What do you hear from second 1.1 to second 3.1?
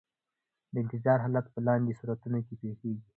حالت په لاندې صورتونو کې پیښیږي.